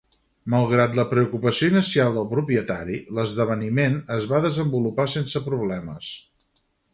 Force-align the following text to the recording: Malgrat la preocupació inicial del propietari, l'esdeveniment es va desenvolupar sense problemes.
Malgrat 0.51 0.95
la 0.99 1.03
preocupació 1.09 1.67
inicial 1.73 2.15
del 2.19 2.25
propietari, 2.31 2.97
l'esdeveniment 3.19 4.01
es 4.17 4.27
va 4.33 4.41
desenvolupar 4.47 5.07
sense 5.15 5.45
problemes. 5.51 6.11